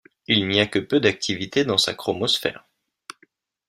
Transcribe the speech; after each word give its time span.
Il 0.25 0.47
n'y 0.47 0.59
a 0.59 0.65
que 0.65 0.79
peu 0.79 0.99
d'activité 0.99 1.63
dans 1.63 1.77
sa 1.77 1.93
chromosphère. 1.93 2.67